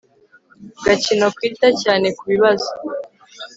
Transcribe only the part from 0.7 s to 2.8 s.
gakino Kwita cyane ku bibazo